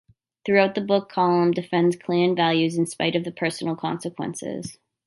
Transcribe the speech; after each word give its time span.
Throughout 0.47 0.73
the 0.73 0.81
book 0.81 1.11
Calum 1.11 1.51
defends 1.51 1.95
clan 1.95 2.35
values 2.35 2.75
in 2.75 2.87
spite 2.87 3.15
of 3.15 3.23
the 3.23 3.31
personal 3.31 3.75
consequences. 3.75 4.79